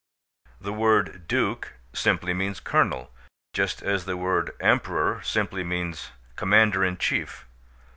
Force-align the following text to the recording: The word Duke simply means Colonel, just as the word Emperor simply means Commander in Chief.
The 0.59 0.73
word 0.73 1.27
Duke 1.27 1.73
simply 1.93 2.33
means 2.33 2.59
Colonel, 2.59 3.13
just 3.53 3.83
as 3.83 4.05
the 4.05 4.17
word 4.17 4.49
Emperor 4.59 5.21
simply 5.21 5.63
means 5.63 6.09
Commander 6.35 6.83
in 6.83 6.97
Chief. 6.97 7.45